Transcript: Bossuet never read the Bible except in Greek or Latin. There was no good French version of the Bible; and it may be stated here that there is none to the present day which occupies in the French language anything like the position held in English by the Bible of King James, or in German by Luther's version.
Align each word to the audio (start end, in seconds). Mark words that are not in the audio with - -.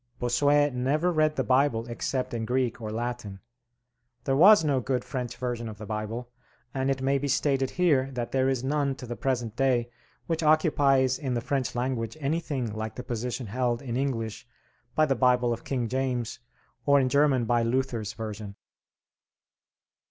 Bossuet 0.17 0.73
never 0.73 1.11
read 1.11 1.35
the 1.35 1.43
Bible 1.43 1.85
except 1.87 2.33
in 2.33 2.43
Greek 2.43 2.81
or 2.81 2.89
Latin. 2.91 3.39
There 4.23 4.35
was 4.35 4.63
no 4.65 4.79
good 4.79 5.05
French 5.05 5.37
version 5.37 5.69
of 5.69 5.77
the 5.77 5.85
Bible; 5.85 6.31
and 6.73 6.89
it 6.89 7.03
may 7.03 7.19
be 7.19 7.27
stated 7.27 7.69
here 7.69 8.09
that 8.13 8.31
there 8.31 8.49
is 8.49 8.63
none 8.63 8.95
to 8.95 9.05
the 9.05 9.15
present 9.15 9.55
day 9.55 9.91
which 10.25 10.41
occupies 10.41 11.19
in 11.19 11.35
the 11.35 11.39
French 11.39 11.75
language 11.75 12.17
anything 12.19 12.73
like 12.73 12.95
the 12.95 13.03
position 13.03 13.45
held 13.45 13.79
in 13.83 13.95
English 13.95 14.47
by 14.95 15.05
the 15.05 15.13
Bible 15.13 15.53
of 15.53 15.63
King 15.63 15.87
James, 15.87 16.39
or 16.83 16.99
in 16.99 17.07
German 17.07 17.45
by 17.45 17.61
Luther's 17.61 18.13
version. 18.13 18.55